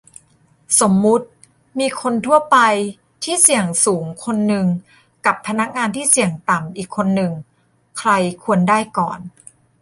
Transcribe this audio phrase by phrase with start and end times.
[0.79, 1.25] สมมติ
[1.79, 2.57] มีคนทั่วไป
[3.23, 4.65] ที่เสี่ยงสูงคนหนึ่ง
[5.25, 7.33] กับ พนักงานที่เสี่ยงต่ำอีกคนหนึ่ง
[7.97, 8.11] ใคร
[8.43, 9.19] ควรได้ก่อน?